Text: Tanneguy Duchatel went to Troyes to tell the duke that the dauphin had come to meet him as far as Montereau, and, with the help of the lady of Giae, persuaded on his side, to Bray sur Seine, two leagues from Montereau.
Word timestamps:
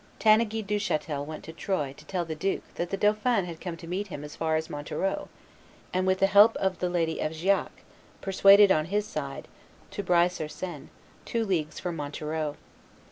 Tanneguy 0.17 0.63
Duchatel 0.63 1.23
went 1.27 1.43
to 1.43 1.53
Troyes 1.53 1.93
to 1.97 2.05
tell 2.05 2.25
the 2.25 2.33
duke 2.33 2.63
that 2.73 2.89
the 2.89 2.97
dauphin 2.97 3.45
had 3.45 3.61
come 3.61 3.77
to 3.77 3.85
meet 3.85 4.07
him 4.07 4.23
as 4.23 4.35
far 4.35 4.55
as 4.55 4.67
Montereau, 4.67 5.27
and, 5.93 6.07
with 6.07 6.17
the 6.17 6.25
help 6.25 6.55
of 6.55 6.79
the 6.79 6.89
lady 6.89 7.19
of 7.19 7.33
Giae, 7.33 7.69
persuaded 8.19 8.71
on 8.71 8.85
his 8.85 9.05
side, 9.05 9.47
to 9.91 10.01
Bray 10.01 10.27
sur 10.27 10.47
Seine, 10.47 10.87
two 11.23 11.45
leagues 11.45 11.79
from 11.79 11.97
Montereau. 11.97 12.55